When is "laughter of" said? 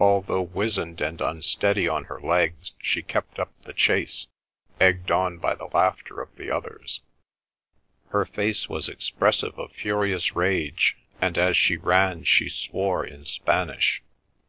5.66-6.34